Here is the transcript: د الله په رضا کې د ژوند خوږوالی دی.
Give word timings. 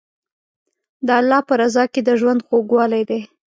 د 1.07 1.07
الله 1.19 1.39
په 1.47 1.53
رضا 1.61 1.83
کې 1.93 2.01
د 2.03 2.09
ژوند 2.19 2.41
خوږوالی 2.47 3.03
دی. 3.09 3.21